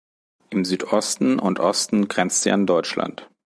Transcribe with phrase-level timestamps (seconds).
[0.49, 3.29] Im Südosten und Osten grenzt sie an Deutschland.